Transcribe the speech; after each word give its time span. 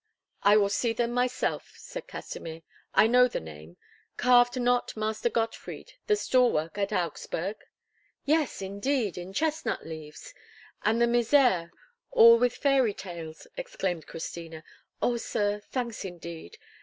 "I 0.41 0.57
will 0.57 0.69
see 0.69 0.93
them 0.93 1.11
myself," 1.11 1.73
said 1.77 2.07
Kasimir; 2.07 2.63
"I 2.95 3.05
know 3.05 3.27
the 3.27 3.39
name. 3.39 3.77
Carved 4.17 4.59
not 4.59 4.97
Master 4.97 5.29
Gottfried 5.29 5.93
the 6.07 6.15
stall 6.15 6.51
work 6.51 6.75
at 6.79 6.91
Augsburg?" 6.91 7.57
"Yes, 8.25 8.63
indeed! 8.63 9.15
In 9.15 9.31
chestnut 9.31 9.85
leaves! 9.85 10.33
And 10.81 10.99
the 10.99 11.05
Misereres 11.05 11.69
all 12.09 12.39
with 12.39 12.55
fairy 12.55 12.95
tales!" 12.95 13.45
exclaimed 13.57 14.07
Christina. 14.07 14.63
"Oh, 15.03 15.17
sir, 15.17 15.61
thanks 15.69 16.03
indeed! 16.03 16.57